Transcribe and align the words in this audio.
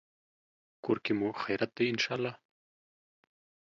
کور 0.83 0.97
کې 1.03 1.13
مو 1.19 1.27
خیریت 1.41 1.71
دی، 1.75 1.85
ان 1.93 1.97
شاءالله 2.03 2.33